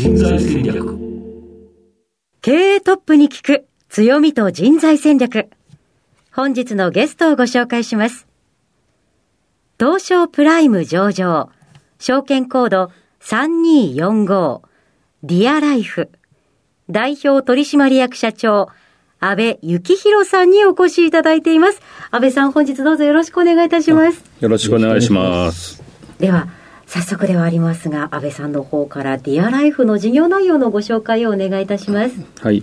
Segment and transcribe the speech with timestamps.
[0.00, 0.96] 人材戦略
[2.40, 5.50] 経営トップに聞く強みと人材戦略。
[6.32, 8.28] 本日のゲストをご紹介します。
[9.76, 11.50] 東証プライム上場、
[11.98, 14.60] 証券コード3245、
[15.24, 16.12] ディアライフ、
[16.88, 18.68] 代表取締役社長、
[19.18, 21.82] 安倍幸宏さんにお越しいただいています。
[22.12, 24.22] 安倍さん、本日どうぞよろしくお願いいたします。
[24.38, 25.82] よろしくお願いします。
[26.20, 26.46] では、
[26.88, 32.14] 早速ではありますが、安倍さんの方からディアライフの事業内容のご紹介をお願いいたします。
[32.40, 32.62] はい。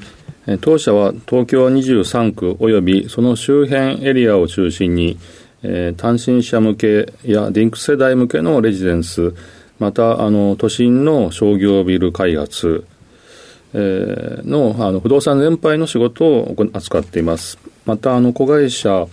[0.61, 5.19] 当社は東京23区及びその周辺エリアを中心に、
[5.61, 9.35] え、単身者向けやリンク世代向けのレジデンス、
[9.77, 12.83] またあの都心の商業ビル開発、
[13.75, 17.59] え、のあの不動産全般の仕事を扱っています。
[17.85, 19.07] またあの子会社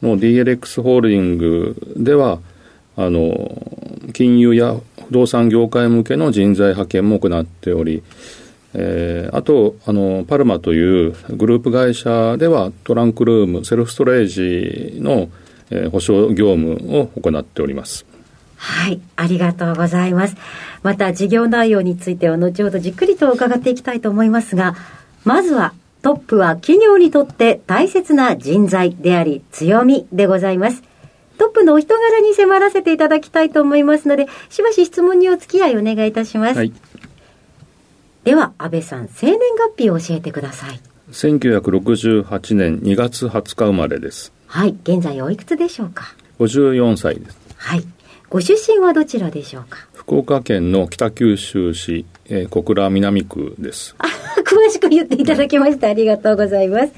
[0.00, 2.38] の DLX ホールディングでは
[2.96, 4.76] あの金融や
[5.08, 8.02] 不動産業界向けの人材派遣も行っており、
[8.74, 15.30] えー、あとあのパルマというグループ会社ではトランクルームセルフストレージの、
[15.70, 18.06] えー、保証業務を行っております
[18.56, 20.36] はい、ありがとうございます。
[20.84, 24.76] また事業内容については後ほどじっくりと伺っていきたいと思いますが、
[25.24, 30.84] まずはトップは企業にとって大切な人材であり強みでございます。
[31.38, 36.56] トップのお人柄に迫らせていただきたいと思いますので、しばし質問にお付き合いお願いいたします。
[36.56, 36.72] はい、
[38.24, 40.80] では、安倍さん、生年月日を教えてください。
[41.10, 44.32] 1968年2月20日生まれです。
[44.46, 47.38] はい、現在おいくつでしょうか？54歳です。
[47.56, 47.84] はい。
[48.28, 49.86] ご出身はどちらでしょうか？
[49.94, 53.94] 福岡県の北九州市、えー、小倉南区です。
[53.98, 54.06] あ、
[54.42, 56.92] 詳しく言っていただきましてありがとうございます。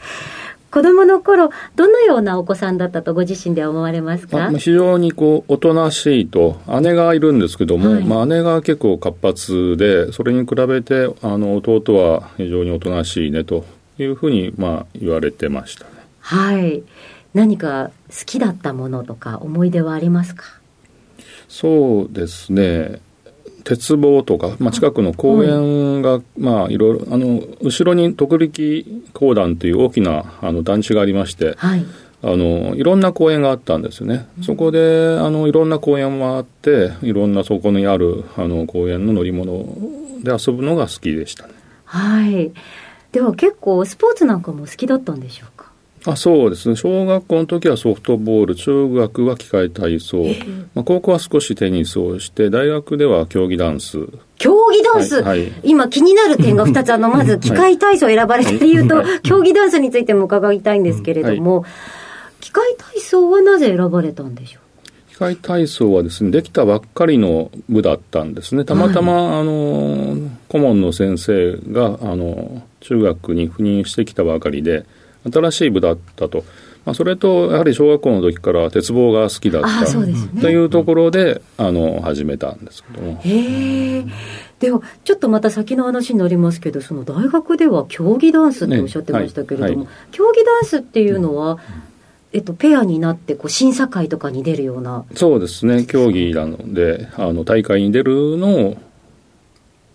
[0.74, 4.50] 子供の頃、どのようなお子さんだったとご自身で思われますか？
[4.58, 13.64] 非常にこう、おとなしいと、姉がいるんですけども、はい、まあ姉が結構活発で、それに比べて、あの、弟は非常におとなしいねと
[13.98, 15.90] いうふうに、まあ言われてましたね。
[16.18, 16.82] はい。
[17.34, 20.42] 何か好きだったものとか思い出はありますか？
[21.46, 22.98] そうですね。
[23.64, 31.84] 鉄棒とか、まあ、近くの公園が、まあ、いろいろ、あの、後ろに徳力公団という大きなあの団地がありまして、はい、
[32.22, 34.26] あの、いろんな公園があったんですよね。
[34.42, 39.64] そこで、あの、いろんな公園もあって、いろんなそこにある、あの、公園の乗り物
[40.22, 41.54] で遊ぶのが好きでしたね。
[41.84, 42.52] はい。
[43.12, 45.53] では結構スポーツなんかも好きだったんでしょうか？
[46.06, 46.76] あそうですね。
[46.76, 50.22] 小学校の時はソフトボール中学は機械体操、
[50.74, 53.98] まあ、高校は少しテニスをして大学では競技ダンス。
[54.36, 56.92] 競技ダンス、はいはい、今気になる点が2つ。
[56.92, 61.70] あの まず機械体操を選ばれた理由と、競技ダンスについても伺いたいんですけれども、はい、
[62.42, 64.64] 機械体操はなぜ選ばれたんでしょう？
[65.14, 68.64] 機械体操はですねできたばっかりの部だったんですね。
[68.64, 74.84] たまたま、あの顧問の先生があの中学に赴任してきたばかりで
[75.30, 76.44] 新しい部だったと。
[76.84, 79.86] まあ、それと、やはり小学校の時から鉄棒が好きだった
[80.40, 83.20] というところで、あの、始めたんですけども。
[83.22, 84.04] へえ。
[84.60, 91.58] では、ちょっとまた先の話になりますけど、その大学では競技ダンスっておっしゃってましたけれども、ねはいはい、競技ダンスっていうのは、
[92.34, 98.76] えっと、ペアになってこう審査会とかに出るようなそうですね競技なのであの大会に出るのを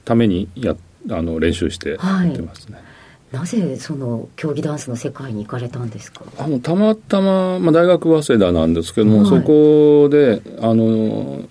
[0.05, 0.73] ためにや
[1.11, 2.88] あの練習してやってますね、はい
[3.31, 6.23] なぜその競技ダンスの世界に行かれたんですか？
[6.39, 11.41] あのたまたま、まあ、大学早稲田なんですけども、はい、そこであの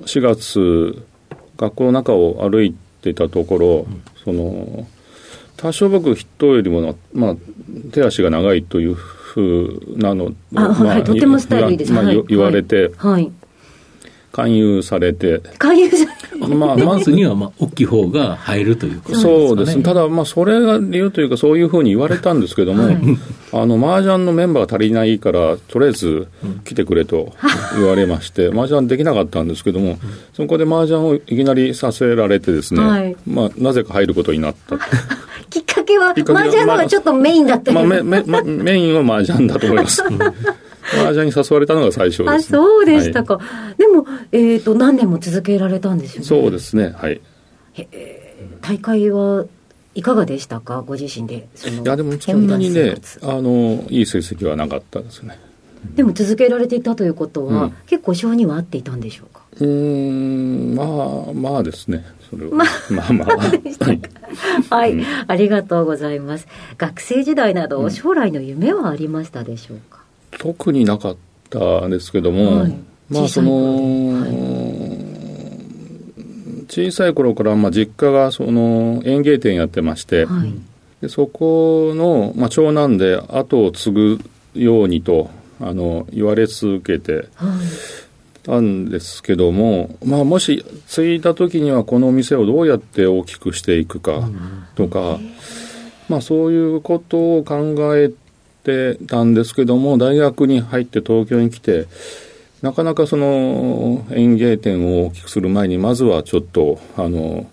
[0.00, 1.04] 4月
[1.56, 4.86] 学校の中を歩いていたところ、うん、その
[5.56, 7.36] 多少僕人よりも、まあ、
[7.92, 13.30] 手足が長いというふうなのあ、まあ、はい、とてもスタイルいいです、まあ、言われて、はい、
[14.32, 15.38] 勧誘されて。
[15.58, 16.06] 勧誘さ
[16.54, 19.18] まあ、まずには、まあ、大きい方が入るということ。
[19.18, 19.82] そうですね。
[19.82, 22.98] ただ、まあ、それが理由というか、そういうふうに言われたんですけども、はい、
[23.52, 26.26] あの、麻雀のメンバーが足りないから、とりあえず
[26.64, 27.32] 来てくれと
[27.76, 29.98] 言われまして、 麻雀できなかったんですけども、
[30.34, 34.78] そこで麻雀をいきなりさせられてですね、はい、まあ、なぜか入ることになった。
[35.50, 40.02] きっかけは、麻雀の方がちょっとメインだったまあ、メメメインは麻雀だと思います。
[41.00, 43.38] 麻雀に誘われたのが最初です、ね、あ、そうでしたか。
[43.38, 46.26] はい、でも、えっ、ー、と、何年も続けられたんですよね。
[46.26, 47.20] そうですね、はい。
[48.60, 49.44] 大会は
[49.94, 51.48] いかがでしたか、ご自身で。
[51.66, 55.38] いや、でもそんなにね、あの、いい成績はなかったですね。
[55.96, 59.42] でも続けられていたということは、うん、結構性には合っていたんでしょうか？
[59.60, 62.04] うんまあまあですね。
[62.30, 62.52] それは。
[62.54, 63.36] まあまあまあ。
[63.36, 64.00] はい、
[64.70, 66.46] はい、ありがとうございます。
[66.78, 70.01] 学生時代など将来の夢はありましたでしょうか、
[70.42, 71.16] 特になかっ
[71.50, 72.76] たんですけども、はい、
[73.08, 74.30] まあその、はい、
[76.68, 80.52] 小さい頃から、まあ、実家がその園芸店やってまして、はい、
[81.00, 84.18] でそこの、まあ、長男で後を継ぐ
[84.54, 85.30] ようにと
[85.60, 87.28] あの言われ続けて
[88.42, 94.28] たんですけども、まあ、もし継いだ時にはこのお店をどうやって大きくしていくか
[94.74, 95.20] とか、
[96.08, 98.10] まあ、そういうことを考え
[98.62, 101.86] てたんですけども大学に入って東京に来て
[102.62, 107.46] なかなかその園芸店を大きくする前にまずはちょっとあの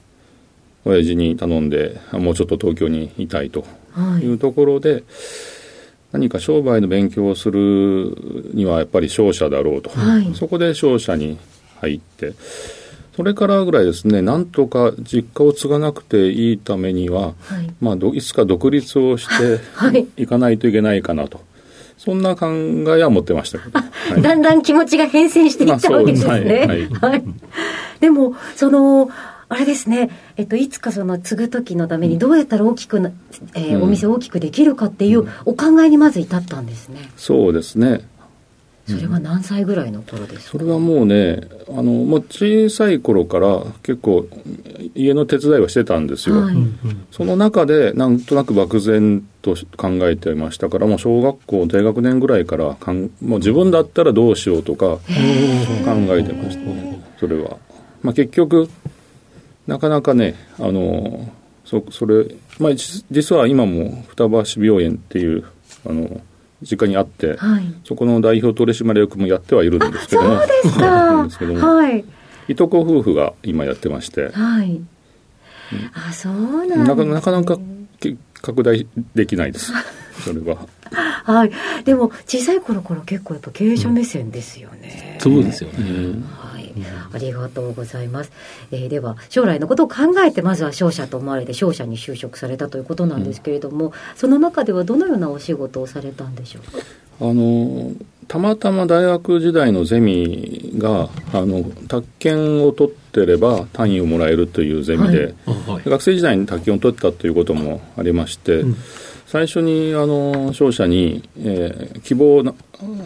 [0.85, 3.65] 親父に頼んでもうちょっと東京にいたいと
[4.21, 4.25] い。
[4.25, 5.03] うところで、はい
[6.11, 8.15] 何か商売の勉強をする
[8.53, 11.37] にはやっぱり商社だろうと、はい、そこで商社に
[11.81, 12.33] 入って
[13.19, 19.59] それからぐらいですねなんとか実家を継がなくていいためには、はい、まあ、いつか独立をして
[20.15, 20.25] い。
[20.25, 21.41] かないといけないかなと。
[21.97, 23.85] そんな考えは持ってましたけど、は
[24.17, 26.87] い、だんだん気持ちが変遷していったわけですね。
[27.01, 27.23] はい、
[27.99, 29.09] でも、その、
[29.49, 33.11] あれですね、えっと、いつかその継ぐ時のためにどうやったら大きくな、
[33.53, 37.11] えー、うん、お店を大きくできるかっていうお考えにまず至ったんですね。
[37.17, 38.07] そうですね。
[38.95, 44.27] それは何歳ぐらいの頃ですか、それはもうねあのもう小さい頃から結構
[44.95, 46.55] 家の手伝いはしてたんですよ、はい、
[47.11, 57.57] その中でなんとなく漠然と考えてましたからもう小学校低学年ぐらいからかんもう自分だったらどうしようとか考えてましたねそれは、
[58.01, 58.69] まあ、結局
[59.67, 61.31] なかなかね、あの
[61.63, 62.25] そそれ、
[62.57, 65.45] まあ、実は今も双橋病院っていう
[65.87, 66.21] あの
[66.61, 70.79] 実家にあって、はい、そこの代表取締役もやってはいるんですけども、そうです
[71.63, 72.05] はい、
[72.47, 74.83] いとこ夫婦が今やってまして、はい、うん、
[75.93, 77.57] あそうなんなかなかなか
[78.41, 79.71] 拡大できないです、
[80.23, 80.57] それは。
[80.91, 81.51] はい、
[81.85, 85.19] でも小さい頃から結構やっぱ経営者目線ですよね。
[85.23, 86.15] うん、そうですよね。
[86.79, 88.31] うんありがとうございます。
[88.71, 89.95] えー、では、将来のことを考
[90.25, 96.83] えて、まずは商社と思われて、商社に就職されたということなんですけれども、うん、その中ではどのようなお仕事をされたんでしょうか？
[97.21, 97.91] あの
[98.29, 108.77] たまたま大学時代のゼミがあの宅建を取ってれば単位をもらえるというゼミで、はいはい、学生時代に宅建を取ったということもありまして、うん
[109.29, 112.43] 最初にあの商社に、えー、希望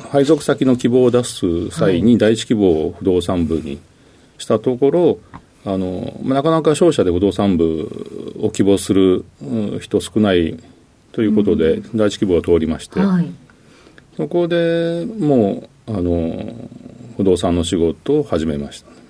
[0.10, 3.78] 配属先の希望を出す際に、第一希望を不動産部に
[4.38, 5.20] したところ
[5.66, 9.26] あのなかなか商社で不動産部を希望する
[9.82, 10.58] 人少ない
[11.12, 13.30] ということで、うん、第一希望が通りまして、はい、
[14.16, 16.56] そこでもうあの
[17.18, 19.03] 不動産の仕事を始めました。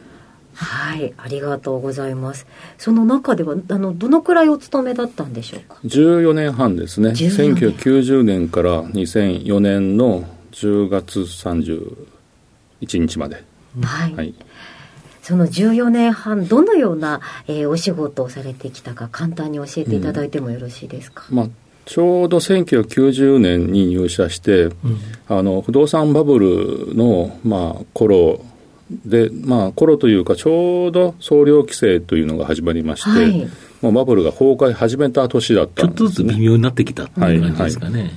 [0.53, 2.45] はい、ありがとうございます。
[2.77, 7.10] その中では、あの、どのくらいお勤めだったんでしょうか？14年半ですね。
[7.10, 11.88] 1990年から2004年の10月31
[13.00, 13.43] 日まで。
[13.81, 14.15] はい。
[14.15, 14.33] はい、
[15.22, 21.25] その14年半、どのような、えー、お仕事をされてきたか、簡単に教えていただいてもよろしいですか？
[21.29, 21.50] うん、まあ
[21.86, 24.74] ちょうど1990年に入社して、うん、
[25.27, 28.39] あの不動産バブルの、まあ、頃
[29.05, 33.50] で、まあ、頃というか、ちょうど総量規制というのが始まりまして、はい、
[33.81, 37.91] もうバブルが崩壊始めた年だったんです、ね、ちょっとずつ微妙になってきたっていう感じですかね。
[37.91, 38.13] はいはい。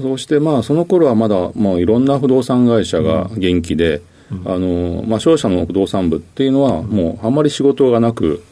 [0.00, 8.42] そうして、まあ、その頃はまだ、もういろんな不動産会社が元気で、うん、あのまあ、商社の不動産部っていうのは、もうあんまり仕事がなく、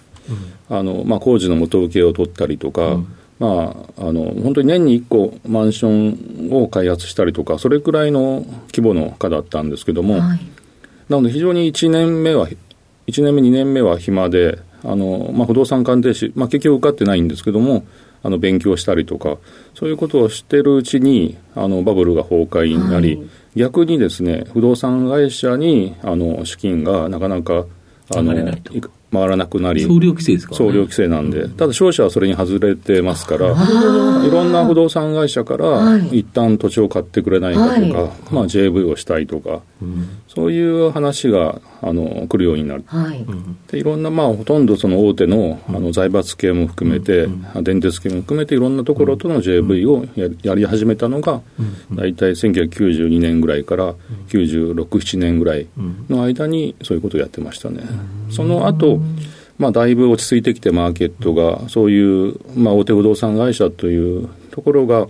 [0.71, 3.07] うん、あのまあ、工事の元請けを取ったりとか、うん、
[3.41, 10.41] まあ、あの本当に年に1個マンションを開発したりとか、それくらいの規模の課だったんですけども、はい
[11.13, 12.49] なので非常に1年目は、
[13.07, 17.85] 1年目、2年目は暇で、あのまあ、不動産鑑定士、まあ、結局受かってないんですけども、
[18.23, 19.37] あの勉強したりとか、
[19.75, 23.27] そういうことをしてるうちに、あのバブルが崩壊になり、はい、
[23.57, 27.67] 逆にですね、不動産会社にあの資金がなかなか
[28.17, 28.33] あの
[29.13, 43.27] 回らなくなり、総量規制ですか、ね、総量規制なんで、ただ商社はそれに外れてますから、いろんな不動産会社から、一旦土地を買ってくれないかとか、はい、まあ、JV をしたいとか、うん、そういう話があの来るようになる、はい、
[43.71, 51.43] でいろんな、まあ、ほとんどその大手のあの財閥系も含めて、うん、電鉄系も含めて、いろんなところとの JV をややり始めたのが、
[51.93, 53.95] 大体1992年ぐらいから
[54.29, 55.67] 96、7年ぐらい
[56.09, 57.83] の間に、そういうことをやってましたね。
[58.31, 59.02] その後
[59.59, 65.07] まあ、だいぶ落ち着いてきて、マーケットが、そういう、まあ、大手不動産会社というところが、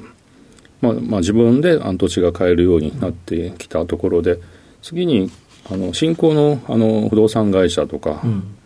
[0.80, 4.38] まあまあ、自分で土地が買えるようになってきたところで、
[4.82, 5.30] 次に
[5.70, 8.20] あの新興のあの不動産会社とか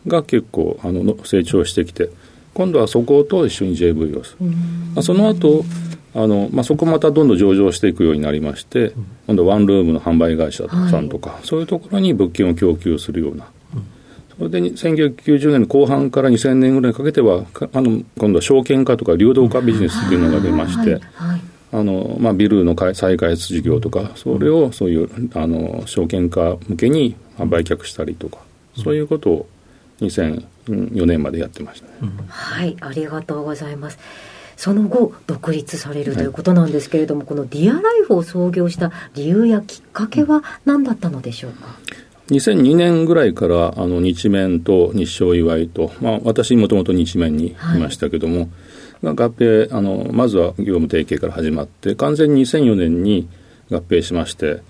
[0.06, 2.10] が結構あの成長してきて、
[2.54, 4.46] 今度はそこと一緒に JV をする。
[4.94, 5.64] まあ、その後
[6.14, 8.94] あのまあ、そこまたどんどん上場していくようになりまして、
[9.26, 13.50] 今度ワンルームの販売会社さんとか、はい、そういうところに物件を供給するような
[14.38, 21.00] それで1990年の後半から2000年ぐらいにかけては、あの今度は証券化とか流動化ビジネスっていうのが出まして、
[21.72, 28.38] あのまあ、ビルの再開発事業とか、それをそういうあの証券化向けに売却したりとか、
[28.82, 29.46] そういうことを
[30.00, 33.98] 2004年までやってましたね、うん、はい、ありがとうございます。
[34.56, 41.76] その後、独立されるということなんですけれども、はい、このディアライフを創業した理由やきっかけは何だったのでしょうか？
[42.28, 48.48] 2002年ぐらいからあの日面と日照祝いと、まあ、私もともと日面にいましたけども、はい、
[49.06, 53.28] 合併あのまずは業務提携から始まって完全に2004年に
[53.70, 54.62] 合併しまして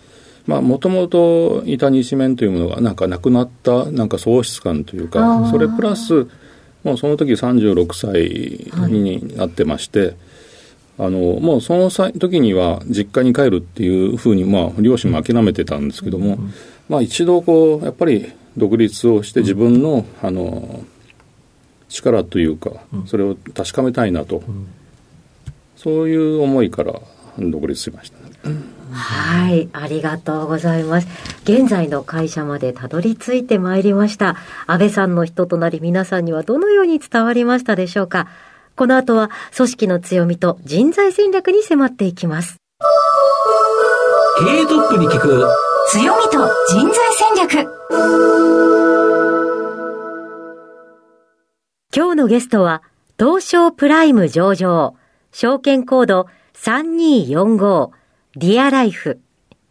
[0.47, 6.29] もともといた日面というものがなんかなくなったなんか喪失感というかそれプラス
[6.85, 10.17] もうその時36歳になってまして、はい
[10.99, 16.53] あのもうその時には実家に帰るっていうふうに、まあ、両親も諦めてたんですけども、うん
[16.89, 20.85] まあ、一度こうやっぱり独立をして自分の,、あの
[21.89, 22.71] 力というか
[23.07, 24.43] それを確かめたいなと、
[25.77, 26.95] そういう思いから
[27.39, 28.19] 独立しました、
[28.91, 31.09] はい、ありがとうございます。
[31.45, 34.37] 現在の会社までたどり着いてまいりました。
[34.67, 38.29] 安倍さんの人となり皆さんにはどのように伝わりましたでしょうか
[38.77, 42.57] この後は組織の強みと人材戦略に迫っていきます。
[44.39, 45.49] 経営トップに聞く。
[45.89, 47.77] 強みと人材戦略。
[51.95, 52.83] 今日のゲストは
[53.19, 54.95] 東証プライム上場
[55.33, 57.91] 証券コード3245
[58.37, 59.21] ディアライフ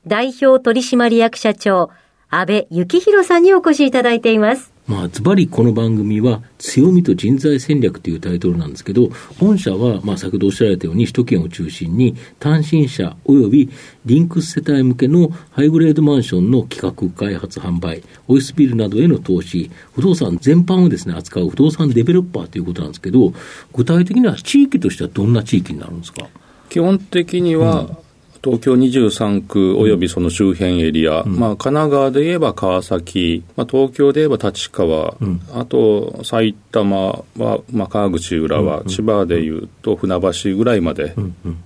[0.07, 1.91] 代表取締役社長
[2.29, 13.70] 阿部幸広さんにお越しいただいていますまあ、ズバリこの番組は、強みと人材戦略というタイトルなんですけど、御社は、まあ、先ほどおっしゃられたように、首都圏を中心に、単身者及び
[14.05, 23.34] ディンクス世帯向けのハイグレードマンションの企画、開発、販売、オフィスビルなどへの投資、不動産全般をですね、扱う不動産デベロッパーということなんですけど、
[23.74, 26.27] 具体的には地域としてはどんな地域になるんですか？
[26.70, 28.04] 基本的には、うん
[28.46, 41.16] 東京23区およびその周辺エリア、うん、まあ、神奈川で言えば川崎、まあ、東京で言えば立川、うん、あと埼玉は、まあ、川口浦和、うん、千葉でいうと船橋ぐらいまで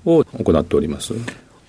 [0.06, 1.14] を行っております。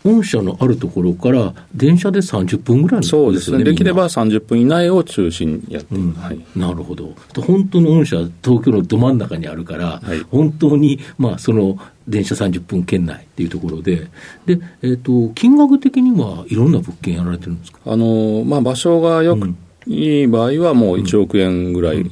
[0.02, 5.75] 本社のあるところから電車で30分ぐらい、ね、そうですね、できれば30分以内を中心に。
[5.75, 6.12] やって、うん。
[6.12, 11.78] はい、なるほど、本当の本社は東京のど真ん中にあるから、はい、本当に、まあ、その
[12.09, 14.09] 電車30分圏内っていうところで、
[14.47, 17.78] でえーと、金額的にはいろんな物件やられてるんですか？
[17.87, 19.57] あの、まあ、場所がよく、うん。
[19.87, 22.04] いい場合はもう1億円ぐらい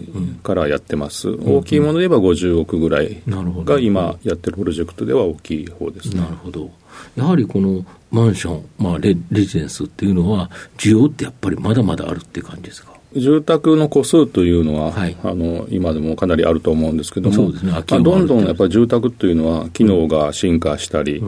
[0.43, 1.35] からやってます、うん。
[1.35, 6.71] うん、大きいもので言えば50億ぐらいが今やってるプロジェクトでは大きい方です、ね、なるほど
[7.19, 12.93] やはりこのマンション、まあレ、レジデンスっていうのは、需要ってやっぱりまだまだあるって感じですか？
[13.17, 21.23] 住宅の戸数というのは、はい、あの今でもかなりあると思うんですけども、ね、まあ、どんどんやっぱり住宅というのは、機能が進化したり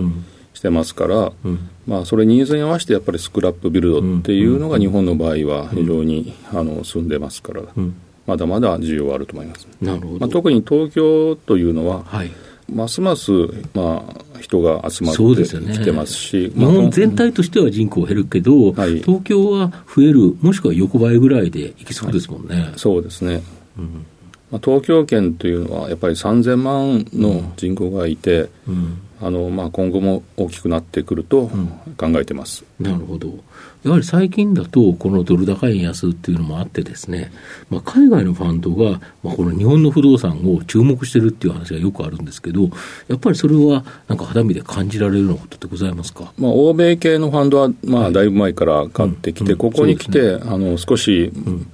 [0.54, 7.94] してますから、うん、まあ、それニーズに合わせてやっぱりスクラップビルドっていうのが日本の場合は非常に、あの進んでますから、うん、
[8.26, 9.66] まだまだ需要はあると思います。
[9.80, 10.18] なるほど。
[10.20, 12.30] まあ、特に東京というのは、はい。
[12.70, 13.32] ますます、
[13.74, 22.60] まあ、人が集まってきてますし、ね、日本全体としては人口減るけど、はい、東京は増える、もしくは横ばいぐらいでいきそうですもんね。
[22.60, 23.42] はい、そうですね、
[23.78, 24.06] うん。
[24.50, 31.50] まあ、東京圏というのはやっぱり3000万の人口がいて、うん、あのまあ、今後も大きくなってくると
[31.96, 33.34] 考えてます、うん、なるほど。
[33.82, 37.32] やはり最近だと、このドル高円安っていうのもあってですね、
[37.70, 42.70] まあ、海外のファンドが、まあ、この日本の不動産を注目してるっていう話がよくあるんですけど、
[43.08, 51.70] やっぱりそれはなんか肌身で感じられるようなことってございますか、まあ、欧米系のファンドは、まあ、だいぶ前から買ってきて、ここに来て、ね、あの少し、うん。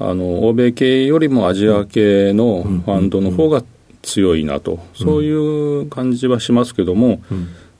[0.00, 3.64] あの欧米系よりもアジア系のファンドの方が
[4.02, 7.20] 強いなと、そういう感じはしますけども、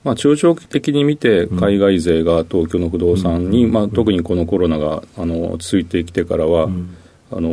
[0.08, 6.70] まあ、中長期的に見て、海外勢が東京の不動産に、まあ、特にこのコロナがあの続いてきてからは、
[7.30, 7.50] あの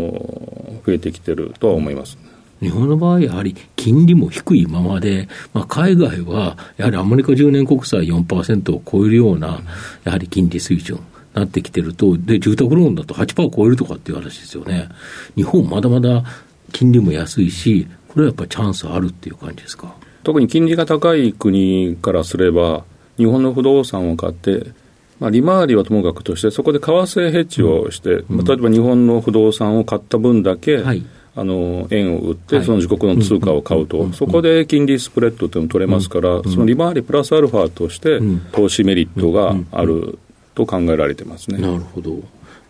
[0.85, 2.17] 増えてきてるとは思います。
[2.61, 9.59] 日本の場合、やはり金利も低いままで、まあ、海外はやはりアメリカ10年国債4%を超えるような、
[10.05, 10.99] やはり金利水準。
[11.33, 14.87] なってきてると、で、住宅ローンだと8%を超えるとかっていう話ですよね。
[15.35, 16.23] 日本まだまだ
[16.71, 19.93] 金利も安いし、これはやっぱりチャンスあるっていう感じですか？
[20.25, 22.83] 特に金利が高い国からすれば、
[23.17, 24.71] 日本の不動産を買って、
[25.19, 31.05] まあ、利回りはともかくとして、そこで為替ヘッジをして、うん、例えば日本の不動産を買った分だけ、はい、
[31.35, 38.19] あの円を売って、その自国の通貨を買うと、そこで金利スプレッドというのを取れますから、その利回りプラスアルファとして、
[38.51, 40.17] 投資メリットがある
[40.55, 41.59] と考えられてますね。
[41.59, 42.17] なるほど。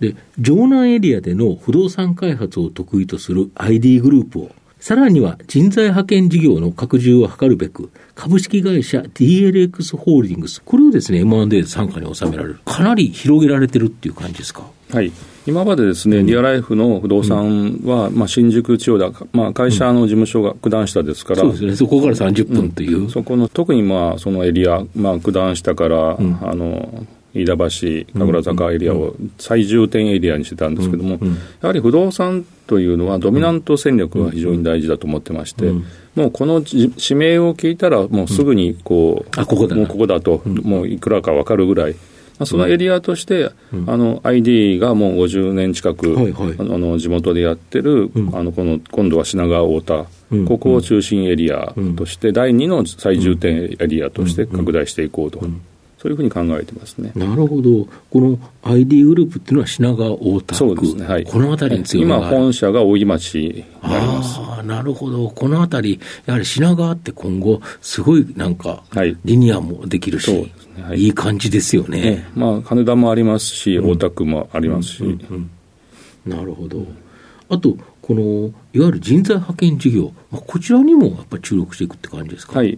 [0.01, 4.51] で、城南エリアでの不動産開発を得意とする ID グループを、
[4.85, 12.59] さらには人材派遣事業の拡充を図るべく、株式会社 DLX ホールディングス、これをですね、M&A 参加に収められる。
[12.65, 14.61] かなり広げられてるっていう感じですか？
[14.91, 15.11] はい。
[15.47, 23.09] 今までですね、リアライフの不動産は、まあ、新宿千代田、まあ、会社の事務所が九段下ですから、そうですね、そこから30分という。
[23.09, 26.19] そこの、特にまあ、そのエリア、まあ、九段下から、あ
[26.53, 31.19] の、飯田橋、神楽坂エリアを最重点エリアにしてたんですけども、
[31.61, 35.71] やはり不動産というのはドミナント戦略が非常に大事だと思ってまして、
[36.15, 41.95] もうこの指名を聞いたら、もうすぐにこう、あここだもうここだと、もういくらか分かるぐらい。
[42.43, 43.51] そのエリアとして、
[43.87, 46.15] あの ID がもう50年近く、
[46.59, 55.41] あの地元でやってる、あのこの今度は品川太田、ここを中心エリアとして、第2の最重点エリアとして拡大していこうと。
[56.05, 57.11] そういうふうに考えてますね。
[57.15, 57.87] なるほど。
[58.11, 60.55] この ID グループっていうのは品川大田区。
[60.55, 61.03] そうですね。
[61.07, 61.23] はい。
[61.23, 64.39] この辺りに強い今本社が大井町になります。
[64.39, 65.27] ああ、なるほど。
[65.31, 68.83] この辺り、やはり品川って今後、すごいなんか、
[69.23, 70.53] リニアもできるし、はい、ね
[70.89, 72.01] はい、いい感じですよね。
[72.01, 75.03] ねまあ、羽田もありますし、大田区もありますし。
[75.03, 75.49] うんうん
[76.27, 76.85] うん、なるほど。
[77.49, 82.59] あと、このいわゆる人材派遣事業、まあ、こちらにもやっぱり注力していくって感じですか？
[82.59, 82.77] はい、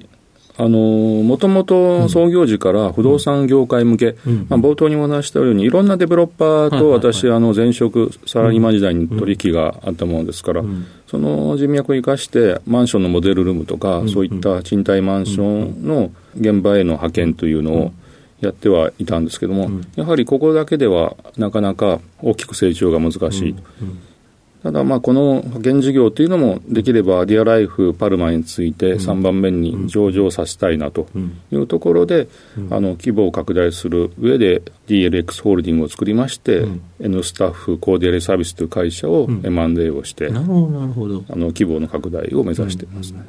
[0.60, 10.64] あのもともと創業時から不動産業界向け、うん、まあ、冒頭にお話したように、いろんなデベロッパーと私、あの前職、サラリーマン時代に取引があったものですから、
[11.06, 17.92] その人脈を生かして、マンションのモデルルームとか、そういった賃貸マンションの現場への派遣というのを
[18.42, 23.56] やってはいたんですけども、やはりここだけではなかなか大きく成長が難しい。
[24.68, 31.08] ただ、まあ、この派遣事業というのも、できればディアライフ、パルマについて3番目に上場させたいなと。
[31.52, 32.28] いうところで、
[32.70, 36.66] あの規模を拡大する上で、DLX ホールディングを作りまして、
[37.00, 41.24] N スタッフコーディアレサービスという会社を M&A をして、なるほどなるほど。
[41.30, 43.22] あの規模の拡大を目指しています、ね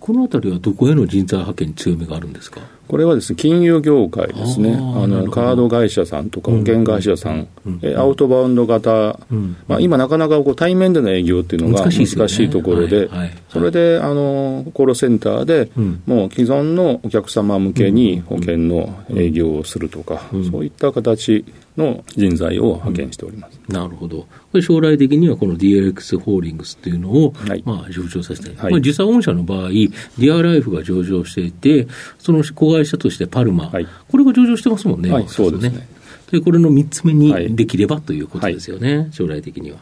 [0.00, 2.60] このあたりはどこへの人材派遣に強みがあるんですか？
[2.88, 4.74] これはですね、金融業界ですね。
[4.74, 7.48] あの、カード会社さんとか保険会社さん、
[7.82, 9.18] えアウトバウンド型、
[9.66, 13.08] まあ今なかなかこう対面での営業っていうのが難しいところで、
[13.48, 15.70] それで、あの、コールセンターで、
[16.06, 21.44] もう既存のお客様向けに保険の営業をするとか、そういった形
[21.76, 23.60] の人材を派遣しております。
[23.68, 24.18] なるほど。
[24.20, 28.54] これ将来的にはこの DLX ホールディングスっていうのを、はい、まあ上場させたい。
[28.56, 31.86] はい、まあ実際御社の場合、ディアライフが上場していて、
[32.18, 35.10] その子会社としてパルマ、はい、これが上場してますもんね。
[35.10, 35.88] はい、そうですね。
[36.30, 39.78] で、これの3つ目にできればということですよね、将来的には。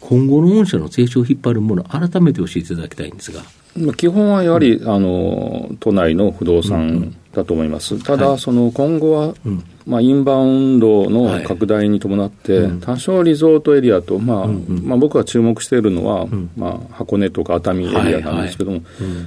[0.00, 3.42] 今後の御社の成長を引っ張るもの、改めて教えていただきたいんですが。
[3.96, 8.02] 基本はやはり、うん、あの都内の不動産だと思います。
[8.02, 9.34] ただ、その今後は、
[9.86, 18.80] まあ、インバウンドの拡大に伴って、多少リゾートエリアと、まあまあ、僕が注目しているのは、まあ、箱根とか熱海エリアなんですけども、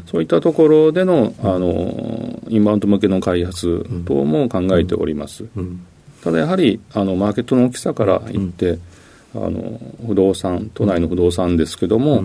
[0.08, 5.46] そういったところでのあのインバウンド向けの開発等も考えております。
[6.24, 8.80] ただやはりあのマーケットの大きさから言って、
[9.36, 12.24] あの不動産、都内の不動産ですけども、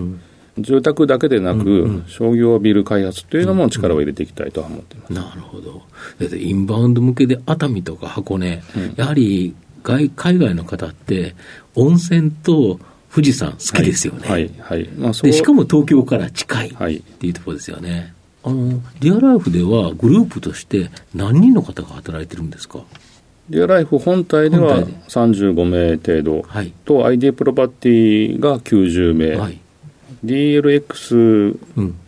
[0.57, 5.81] 住宅だけでなく、うんうん、商業ビル開発というのも力を入れていきたいとは思っています、なるほど。
[6.35, 11.35] インバウンド向けで熱海とか箱根、うん、やはり外海外の方って、
[11.75, 12.79] 温泉と
[13.13, 14.29] 富士山好きですよね。
[14.29, 18.13] はい、はい、まあ、でしかも東京から近いっていうところですよね。
[18.43, 22.79] はい、あの、ディアライフではグループとして何人の方が働いてるんですか？
[23.49, 26.47] ディアライフ本体では35名程度。
[26.85, 29.59] と、はい、ID プロパティが90名、はい、
[30.25, 31.57] DLX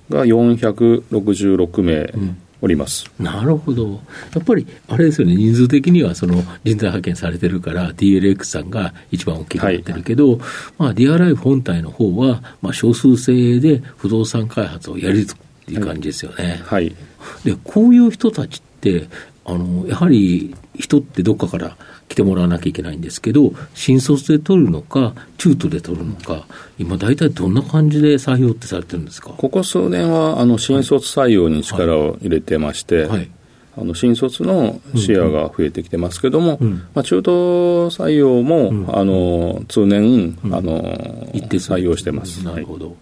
[0.10, 2.14] が466名
[2.62, 3.12] おります。
[3.20, 4.02] なるほど、
[4.34, 10.40] やっぱりあれですよね、人数的にはその人材派遣されてるから、DLX さんが一番大きくなってるけど、はい、
[10.78, 16.62] まあ、DRI 本体の方はまは、少数制で不動産開発をやりつっていう感じですよね。
[16.66, 16.96] はい、
[17.44, 19.08] でこういう人たちって
[19.46, 21.78] あのやはり人ってどっかから
[22.10, 26.46] 来てもらわなきゃいけないんですけど、新卒で取るのか、中途で取るのか、
[26.78, 29.30] 今、大体どんな感じで採用ってされてるんですか？
[29.30, 33.32] ここ数年はあの新卒採用に力を入れてまして、はい、はい
[33.78, 42.42] あの新卒のシェアが増えてきてますけども、うんうん、まあ、中途採用も、うん、あの通年、あの一定採用してます。
[42.46, 42.96] なるほど、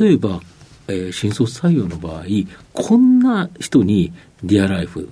[0.00, 0.40] 例えば、
[0.88, 2.24] えー、新卒採用の場合、
[2.72, 4.10] こんな人に
[4.42, 5.10] ディアライフ、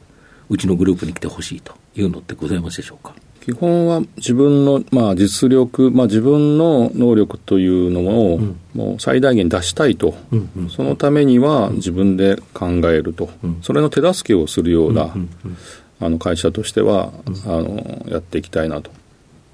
[0.50, 3.14] うちのグループに来てほしいというのってございますでしょうか？
[3.40, 15.56] 基本は自分の、まあ、実力、まあ、自分の能力というのを、うん、もう最大限出したいと、うんうん、そのためには自分で考えると、うん、それの手助けをするような、うんうん、
[15.98, 17.10] あの会社としては、
[17.46, 18.90] あのやっていきたいなと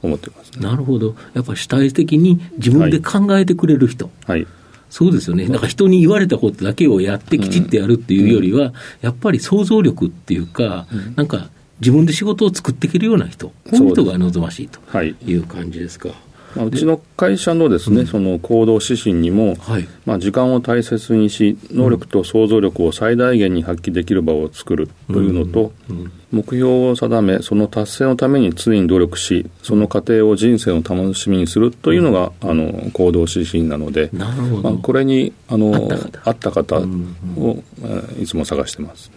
[0.03, 4.11] 思ってます、ね、なるほど、やっぱり主体的に自分で考えてくれる人。
[4.27, 4.49] はい、はい
[4.95, 16.11] そうですよね、なんか人に言われたことだけをやってきちっとやるっていうよりは、やっぱり想像力っていうか、なんか自分で仕事を作っていけるような人、こういう人が望ましいという感じですか。
[16.55, 26.01] まあ、うちの会社のですね、うん、その行動指針にも、はい、まあ、時間を大切にし、能力と想像力を最大限に発揮できる場を作るというのと、うん。
[26.01, 35.89] うん、目標を定め、その達成のために常に努力し、その過程を人生の楽しみにするというのが、あの行動指針なので、まあ、これにあの
[36.25, 36.83] 合った方。
[37.37, 37.63] を、
[38.21, 39.11] いつも探してます。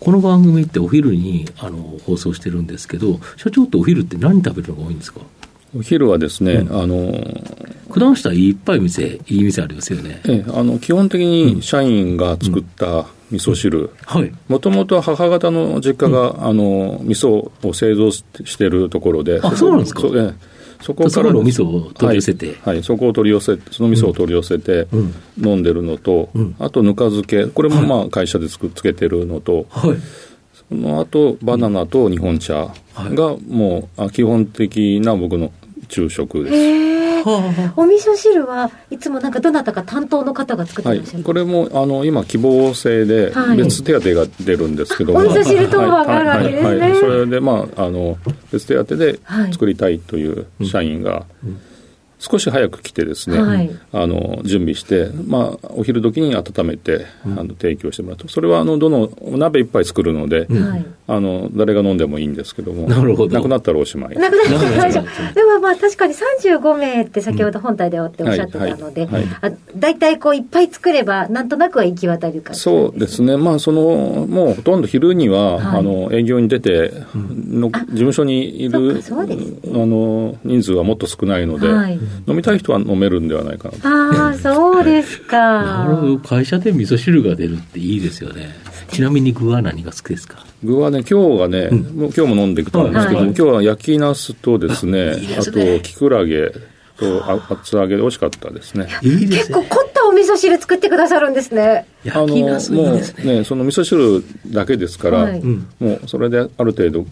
[0.00, 5.20] この番組ってお昼にあの放送してるんですけど、社長ってお昼って何食べるのが多いんですか？
[5.76, 7.12] お昼はですね、うん、あの
[7.92, 10.20] 九段下いっぱい店、いい店ありますよね。
[10.26, 13.90] ええ、あの基本的に社員が作った味噌汁、
[14.48, 18.24] もともと母方の実家が、うん、あの味噌を製造し
[18.58, 20.34] ているところで、あそうなんですか、そえ
[20.82, 24.88] そこからの味噌を取り寄せて、はい、はい、そこを取り寄せその味噌を取り寄せて
[25.38, 29.96] 飲んでるのと、うん、あとぬか漬けこれもまあ会社で作っつけてるのと、はい、
[30.68, 35.52] その後バナナと日本茶がもう基本的な僕の
[35.92, 37.28] 昼食です。
[37.76, 45.12] お味噌汁はいつもなんかどなたか担当の方が作ってらっしゃる、はい、これもあの今希望制で別手当が出るんですけど。
[45.12, 46.78] も、はい、お味噌汁当番があるわけですね、はい。
[46.78, 46.90] はい。
[46.90, 48.16] はい、それでまああの
[48.50, 49.20] 別手当で
[49.52, 51.60] 作りたいという社員が、うん
[52.22, 63.34] 少し早く来てですね、はい、あの準備して、まあ、お昼時に温めて、あの提供してもらうとそれはあのどのお鍋一杯作るので、はい、あの誰が飲んでもいいんですけどもなるほど。
[63.34, 64.16] なくなったらおしまい。
[64.16, 65.34] なくなったら大丈夫。
[65.34, 69.08] でもまあ確かに35名って先ほど本体でっておっしゃってたので、
[69.76, 73.36] 大体こういっぱい作ればなんとなくは行き渡るかそうですね。
[73.36, 73.82] まあその
[74.28, 83.88] もうほとんど昼には、はい、あの営業に出ての事務所にいるあの人数はもっと少ないので、はい飲みたい人は飲めるんではないかなと。
[83.88, 85.36] ああ、そうですか。
[85.36, 86.18] なるほど。
[86.18, 88.54] 会社で味噌汁が出るっていいですよね。
[88.90, 90.44] ちなみに具は何が好きですか？
[90.62, 96.52] 具はね、今日がね、うん、もう今日も飲んできたんですけど、はい、今日は焼きナスとですね、あいいすねあと、きくらげ
[96.98, 98.88] と厚揚げで美味しかったですね。
[99.02, 99.36] いいですね。
[99.38, 101.86] 結構凝ったお味噌汁作ってくださるんですね。
[102.04, 103.24] 焼きナスいいですね。
[103.24, 107.08] もうね、その味噌汁だけですから、はい、もうそれである程度具、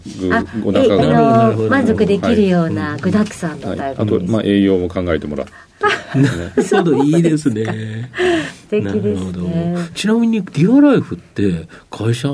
[0.65, 1.55] お腹が。
[1.69, 5.53] 満足できるような具沢山のタイプ、はい、あと、まあ栄養も考えてもらって。
[6.19, 7.65] なるほど、いいですね。
[8.63, 9.75] 素敵ですね。
[9.95, 12.29] ちなみに、ディアライフって会社、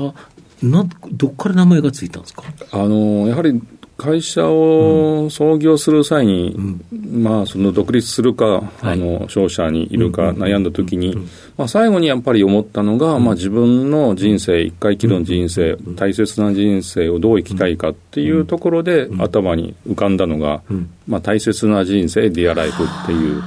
[0.60, 2.42] などっから名前がついたんですか？
[2.72, 3.62] あのやはり
[3.98, 11.16] 会社を創業する際に、うん、まあ、その独立するか、はい、あの商社にいるか悩んだときに、
[11.56, 20.62] まあ、最後にやっぱり思ったのが、まあ、自分の人生、一回きりの人生、大切な人生をどう生きたいかっていうところで、頭に浮かんだのが、
[21.08, 23.42] まあ、大切な人生、ディアライフっていう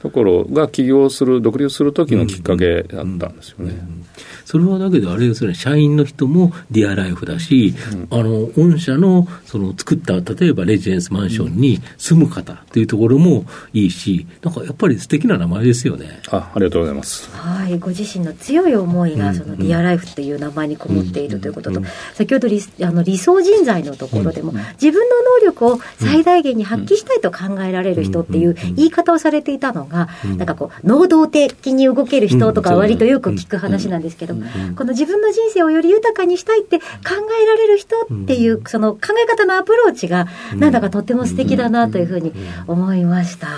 [0.00, 3.74] ところが起業する、独立する時のきっかけだったんですよね。
[4.46, 16.20] それはだけどあれですよね、社員の人もディアライフだし、うん、あの、御社のその作った、例えばレジデンスマンションに住む方っていうところもいいし、なんかやっぱり素敵な名前ですよね。
[16.30, 17.28] あ、ありがとうございます。
[17.36, 21.82] はい、ご自身の強い思いが、そのディアライフっていう名前にこもっているということと、
[22.14, 34.35] 先ほど理あの理想人材のところでも、自分の能力を最大限に発揮したいと考えられる人っていう言い方をされていたのが、なんかこう、能動的に動ける人とか割とよく聞く話なんですけど、
[34.76, 36.84] この自分の人生をより豊かにしたいって考
[37.42, 42.32] えられる人っていう、その考え方のアプローチが、なんだかとっても素敵だなというふうに
[42.66, 43.48] 思いました。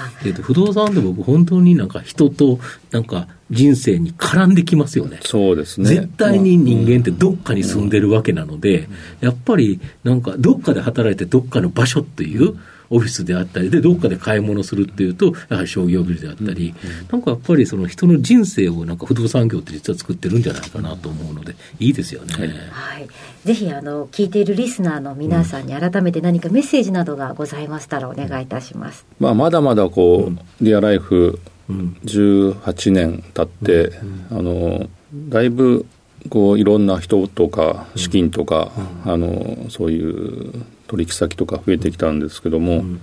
[0.42, 2.58] 不動産で僕本当になんか人と、
[2.90, 5.20] なんか人生に絡んできますよね。
[5.22, 5.88] そうですね。
[5.88, 8.88] 絶対に人間ってどっかに住んでるわけなので、
[9.20, 12.58] やっぱりなんかどっかで働いてどっかの場所っていう、
[12.90, 16.74] オフィスであったりで、どっかで買い物するっていうと、やはり商業ビルであったり、
[17.10, 22.34] なんかやっぱりその人の人生をなんか不動産業って実は作ってるんじゃないかなと思うので、いいですよね。
[22.70, 23.08] はい。
[23.44, 29.06] ぜひ、あの、聞いているリスナーの皆さんに改めて何かメッセージなどがございましたらお願いいたします。
[29.20, 33.92] まあ、まだまだこう、リアライフ、18年経って、
[34.30, 34.88] あの、
[35.28, 35.86] だいぶ
[36.28, 38.72] こういろんな人とか資金とか、
[39.04, 40.52] あのそういう
[40.88, 43.00] 取引先とか増えてきたんですけども、うん、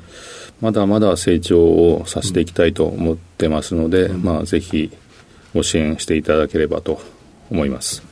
[0.60, 4.92] まだまだ成長をさせていきたいと思ってますので、うん、まあ、ぜひ
[5.54, 7.00] ご支援していただければと
[7.50, 8.04] 思います。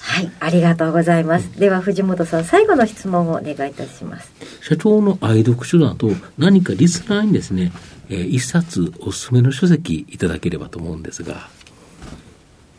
[0.00, 1.58] はい、ありがとうございます。
[1.58, 4.32] では藤本さん、最後の質問をお願いいたします。
[4.62, 7.72] 社長の愛読書だと、何かリスナーにですね、
[8.08, 11.48] えー、一冊おすすめの書籍いただければと思うんですが。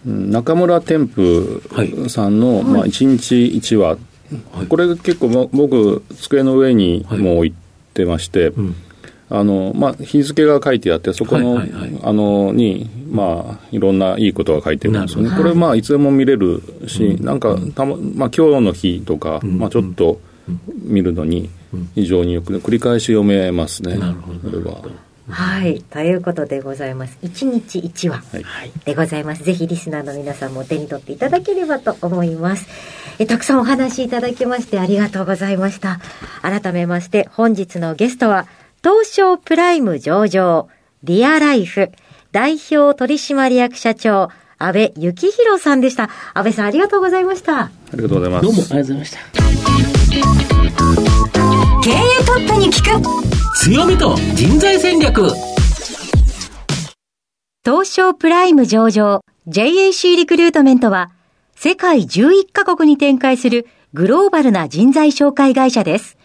[0.03, 3.97] 中村天風さんの、はい、まあ、一日一話
[4.53, 7.53] はい、これ結構僕机の上にも置い
[7.93, 8.75] てまして、はいうん、
[9.29, 11.61] あのまあ、日付が書いてあってそこの,、
[12.03, 15.31] あのに、まあ、いろんないいことが書いてるんですよね。
[15.35, 20.19] これ、まあ、いつでも見れるし、うん、なんかたま、まあ、今日の日とか、うん、まあ、ちょっと
[20.83, 21.49] 見るのに
[21.95, 24.93] 非常によく繰り返し読めますね、なるほどこれ
[25.27, 25.35] は。
[25.35, 25.81] はい。
[25.81, 27.17] ということでございます。
[27.21, 28.23] 一日一話
[28.85, 29.43] でございます。
[29.43, 32.67] はい、ぜひリスナーの皆さんも手に取っていただければと思います。
[33.19, 35.99] えたくさんお話いただきましてありがとうございました。
[36.41, 38.47] 改めまして本日のゲストは、
[38.83, 40.69] 東証プライム上場、
[41.03, 41.91] リアライフ、
[42.31, 46.09] 代表取締役社長、安倍幸宏さんでした。
[46.33, 47.59] 安倍さんありがとうございました。
[47.59, 48.45] ありがとうございます。
[48.45, 49.17] どうもありがとうございました。
[51.83, 55.27] 経営トップに聞く強みと人材戦略
[57.63, 61.11] 東証プライム上場 JAC リクルートメントは
[61.55, 66.17] 世界11カ国に展開するグローバルな人材紹介会社です。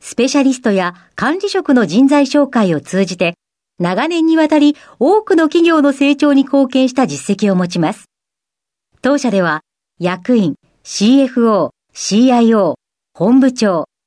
[0.00, 3.34] スペシャリストや管理職の人材紹介を通じて
[3.78, 8.06] 長年にわたり多くの企業の成長に貢献した実績を持ちます。
[9.00, 9.60] 当社では
[10.00, 12.74] 役員、CFO、CIO、
[13.14, 13.86] 本部長、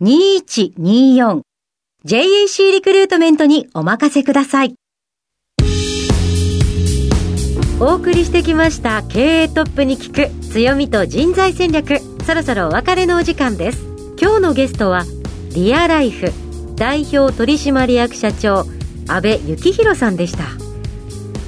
[0.00, 1.40] 2124
[2.04, 4.74] JAC リクルートメントにお任せください。
[7.80, 11.98] お送りしてきました経営トップに聞く強みと人材戦略。
[12.24, 13.84] そろそろお別れのお時間です。
[14.20, 15.04] 今日のゲストは
[15.54, 16.32] リアライフ
[16.76, 18.66] 代表取締役社長
[19.08, 20.67] 安倍幸宏さんでした。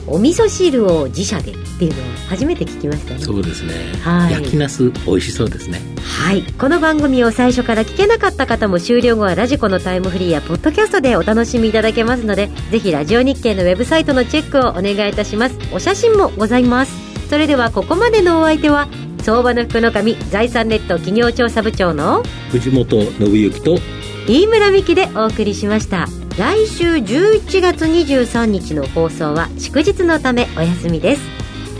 [0.06, 3.20] お味噌汁を自社でっていうのは初めて聞きましたね。
[3.20, 5.80] そうですね、はい、焼きナス美味しそうですね。
[6.02, 6.42] はい。
[6.42, 15.56] この番組を最初から聞けなかった方も終了後はラジコのタイムフリーやポッドキャストでお楽しみいただけますのでぜひラジオ日経のウェブサイトのチェックをお願いいたします。
[15.72, 16.92] お写真もございます。
[17.28, 18.88] それではここまでのお相手は
[19.22, 23.78] 相場の福の神財産ネット企業調査部長の藤本信之と
[24.26, 26.06] 飯村美希でお送りしました
[26.40, 31.22] 来週11月23日の放送は祝日のためお休みです。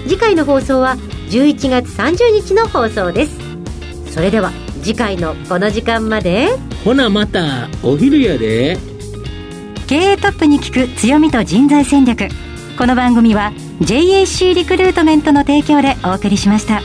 [0.07, 0.99] 次回の放送は
[1.31, 3.39] 11月30日の放送です。
[4.13, 6.49] それでは次回のこの時間まで。
[6.85, 8.77] ほなまたお昼やで。
[9.87, 12.29] 経営トップに聞く強みと人材戦略。
[12.77, 16.83] この番組は JAC リクルートメントの提供でお送りしました。